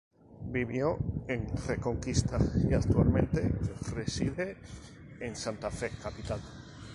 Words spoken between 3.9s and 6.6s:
reside en Santa Fe capital.